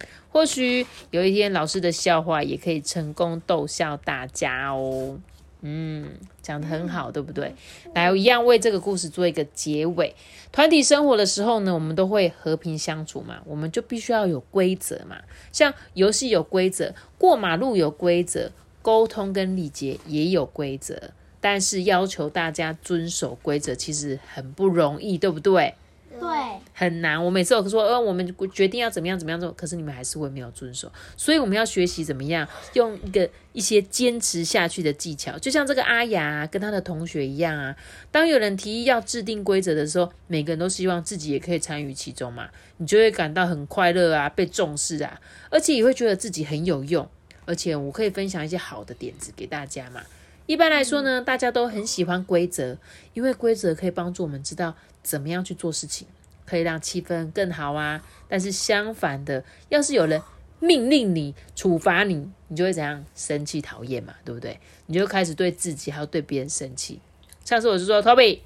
[0.00, 5.18] 哎，或许有一天老师的笑话也可以成功逗笑大家哦。”
[5.64, 7.54] 嗯，讲的很好，对不对？
[7.94, 10.12] 来，我一样为这个故事做一个结尾。
[10.50, 15.18] 团体生活的时候呢，我们都会和平相处嘛，我们就必须要有规则嘛。
[15.52, 18.50] 像游戏有规则，过马路有规则，
[18.82, 21.12] 沟通跟礼节也有规则。
[21.42, 25.74] 但是要求大家遵守规则，其实很不容易，对不对？
[26.20, 26.28] 对，
[26.72, 27.22] 很难。
[27.24, 30.92] 我每次都说，呃，我们决定要怎么样怎么样做，可是你们还是会没有遵守。
[31.16, 37.74] 所以我们要学习怎么样用一个一些坚持下去的技巧，就像这个阿雅跟他的同学一样啊。
[38.12, 47.08] 当有人提议要制定规则的时候，每个人都希望自己也可以参与其中嘛，你就会感到很快乐啊，被重视啊，而且也会觉得自己很有用，
[47.46, 50.02] 而且我可以分享一些好的点子给大家嘛。
[50.46, 52.76] 一般来说呢，大家都很喜欢规则，
[53.14, 56.06] 因为规则可以帮助我们知道怎么样去做事情，
[56.44, 58.02] 可以让气氛更好啊。
[58.28, 60.20] 但是相反的，要是有人
[60.58, 63.04] 命令你、处罚你，你就会怎样？
[63.14, 64.58] 生气、讨厌嘛，对不对？
[64.86, 67.00] 你就开始对自己还有对别人生气。
[67.44, 68.40] 上次我就说，Toby，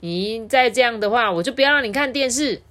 [0.00, 2.62] 你再这样的话，我就不要让你看电视，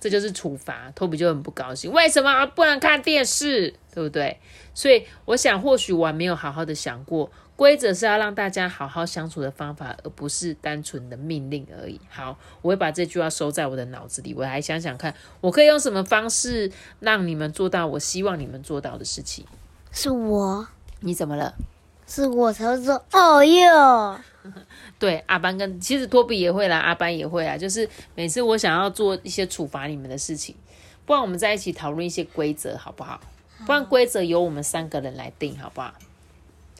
[0.00, 0.92] 这就是处罚。
[0.96, 3.74] Toby 就很不高兴，为什么不能看电视？
[3.92, 4.38] 对不对？
[4.72, 7.30] 所以我想，或许我还没有好好的想过。
[7.60, 12.00] 规则是要让大家好好相处的方法，而不是单纯的命令而已。
[12.08, 14.32] 好，我会把这句话收在我的脑子里。
[14.32, 19.44] 我来想想看，我可以用什么方式让你们做到我希望你们做到的事情。
[19.92, 20.66] 是我？
[21.00, 21.54] 你怎么了？
[22.06, 24.18] 是我才会说哦哟。
[24.98, 27.58] 对，阿班跟其实托比也会啦，阿班也会啊。
[27.58, 30.56] 就是每次我想要做一些处罚你们的事情，
[31.04, 33.20] 不然我们在一起讨论一些规则好不好？
[33.66, 35.92] 不然规则由我们三个人来定好不好？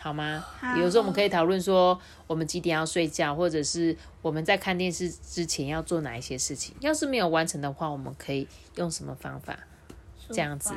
[0.03, 0.43] 好吗？
[0.75, 6.75] 比如说，我们可以讨论说，我们几点要睡觉，或者是我们在看电视之前要做哪一些事情。
[6.81, 9.59] 要是没有完成的话，我们可以用什么方法？
[10.31, 10.73] 这样子，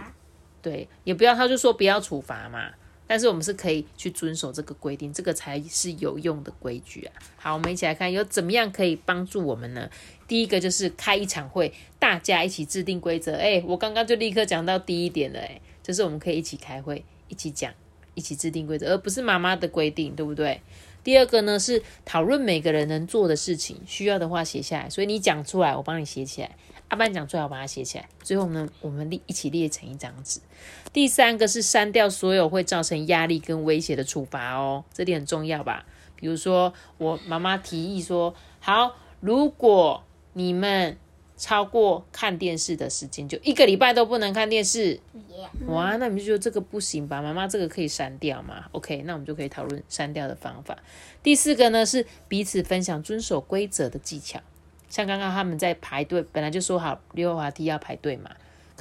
[0.62, 2.72] 对，也不要他就说不要处罚嘛。
[3.06, 7.14] 但是我们是可以去遵守这个规定，这个才是有用的规矩啊。
[7.38, 9.90] 好，我们一起来看有怎么样可以帮助我们呢？
[10.28, 13.36] 第一个就是开一场会，大家一起制定规则。
[13.36, 17.72] 哎，我刚刚就立刻讲到第一点了，哎，就是我们可以一起开会，一起讲。
[18.16, 20.62] 一起制定规则，而不是妈妈的规定，对不对？
[21.04, 24.90] 第二个呢是讨论每个人能做的事情，需要的话写下来。
[24.90, 26.50] 所以你讲出来，我帮你写起来；
[26.88, 28.08] 阿班讲出来，我把它写起来。
[28.22, 30.40] 最后呢，我们列一起列成一张纸。
[30.94, 35.86] 第三个是删掉所有会造成压力跟威胁的处罚哦，这点很重要吧？
[36.16, 40.98] 比如说，我妈妈提议说，好，如果你们。
[41.36, 45.00] 超过看电视的时间，就一个礼拜都不能看电视。
[45.68, 47.22] 哇，那你们就觉得这个不行吧？
[47.22, 50.78] 妈妈，这个可以删掉吗？OK，那我们就可以讨论删掉的方法。
[51.22, 54.40] 第四个呢是彼此分享遵守规则的技巧，
[54.90, 58.32] 像刚刚他们在排队，本来就说好溜滑梯要排队嘛。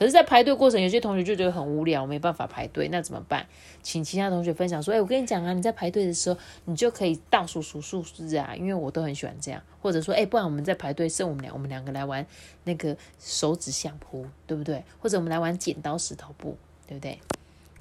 [0.03, 3.47] 可是，在排队过程，有些同学就觉得很无聊，没办法排队，那怎么办？
[3.85, 9.63] 请其他同学分享说：“哎，我跟你讲啊，你在排队的时候，你就可以倒数数数字啊，因为我都很喜欢这样。
[9.81, 12.27] 或者说，哎，不然我们在排队，剩我们俩，我们两个来玩
[12.65, 14.83] 那个手指相扑，对不对？
[14.98, 16.57] 或者我们来玩剪刀石头布，
[16.88, 17.21] 对不对？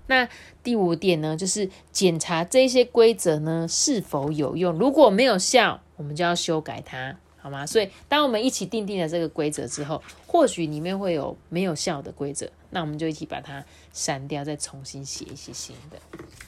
[0.06, 0.30] 那
[0.62, 7.66] 第五点呢，就是检查这些规则呢是否有用，如果没有效，我们就要修改它。”好吗？
[7.66, 15.98] 所以当我们一起定定了这个规则之后，或许里面会有没有效的规则，那我们就一起把它删掉，再重新写一些新的。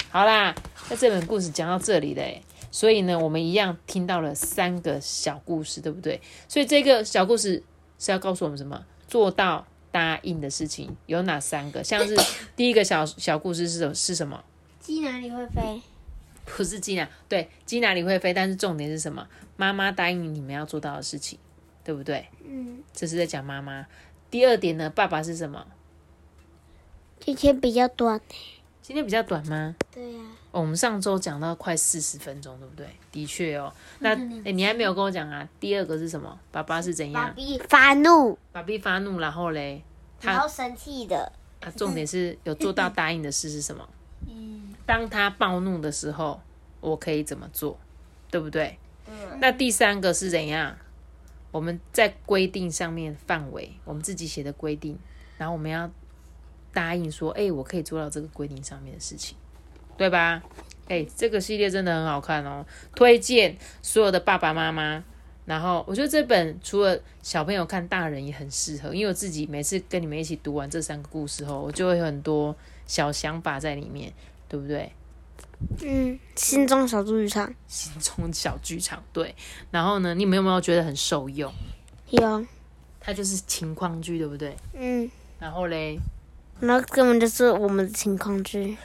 [0.09, 0.53] 好啦，
[0.89, 6.21] 那这本故事讲到这里嘞，所以呢，我们一样听到了三个小故事，对不对？
[6.47, 7.63] 所以这个小故事
[7.97, 8.85] 是要告诉我们什么？
[9.07, 11.83] 做到答应的事情有哪三个？
[11.83, 12.15] 像是
[12.55, 14.43] 第一个小小故事是什是什么？
[14.79, 15.81] 鸡哪里会飞？
[16.45, 18.33] 不是鸡哪， 对，鸡哪里会飞？
[18.33, 19.27] 但是重点是什么？
[19.57, 21.37] 妈妈答应你你们要做到的事情，
[21.83, 22.27] 对不对？
[22.45, 23.85] 嗯，这是在讲妈妈。
[24.29, 25.65] 第二点呢，爸爸是什么？
[27.19, 28.19] 今天比较短。
[28.81, 29.75] 今天比较短吗？
[29.93, 30.19] 对呀、
[30.51, 32.85] 哦我们上周讲到快四十分钟，对不对？
[33.11, 33.73] 的确哦。
[33.99, 34.09] 那
[34.43, 35.47] 诶你还没有跟我讲啊？
[35.59, 36.37] 第二个是什么？
[36.51, 37.25] 爸爸是怎样？
[37.27, 39.81] 爸比发怒，爸比发怒，然后嘞，
[40.19, 41.31] 他然后生气的。
[41.61, 43.87] 啊，重点是有做到答应的事是什么？
[44.27, 44.52] 嗯
[44.85, 46.41] 当他暴怒的时候，
[46.81, 47.79] 我可以怎么做？
[48.29, 48.77] 对不对？
[49.07, 50.75] 嗯那第三个是怎样？
[51.51, 54.97] 我们在规定上面范围，我们自己写的规定，
[55.37, 55.89] 然后我们要
[56.73, 59.37] 答应说，哎、我可以做到这个规定上面的事情，
[59.95, 60.41] 对吧？
[60.89, 62.65] 哎、这个系列真的很好看哦，
[62.95, 65.03] 推荐所有的爸爸妈妈。
[65.45, 72.55] 然后我觉得这本除了小朋友看，大人也很适合，因为我自己每次跟你们一起读完这三个故事后，我就会有很多
[72.87, 74.11] 小想法在里面，
[74.53, 74.93] 对不对？
[75.81, 79.33] 嗯，心中小剧场心中小剧场，对。
[79.71, 81.51] 然后呢，你们有没有觉得很受用？
[82.11, 82.45] 有，
[82.99, 84.55] 它就是情况剧，对不对？
[84.75, 85.97] 嗯，然后嘞，
[86.59, 88.77] 那根本就是我们的情况剧。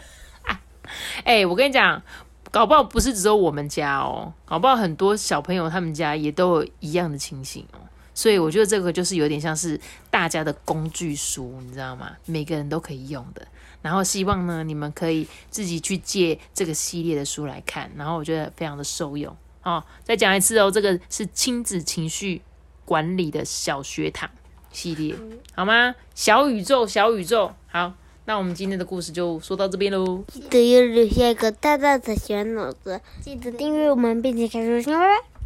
[1.24, 2.02] 哎、我跟你讲，
[2.50, 7.80] 搞不好不是只有我们家哦，搞不好很多小朋友他们家也都有一样的情形哦。
[8.14, 9.78] 所以我觉得这个就是有点像是
[10.10, 12.16] 大家的工具书，你知道吗？
[12.24, 13.46] 每个人都可以用的。
[13.83, 19.83] 然后希望呢，你们可以自己去借这个系列的书来看，然后我觉得非常的受用哦。
[20.05, 22.43] 再讲一次哦，这个是亲子情绪
[22.85, 24.29] 管理的小学堂
[24.72, 25.14] 系列，
[25.55, 25.95] 好吗？
[26.14, 27.93] 小宇宙，小宇宙，好。
[28.24, 30.22] 那我们今天的故事就说到这边喽。
[30.29, 35.38] 记得要留下一个大大的小脑子，记得订阅我们，并且开出新拜拜。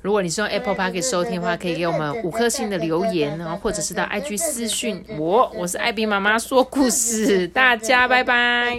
[0.00, 5.52] 如果你是用 Apple Park 收听的话，可以给我们五颗星的留言，然后或者是到 IG 私讯我。
[5.54, 8.78] 我是艾比妈妈说故事，大家拜拜。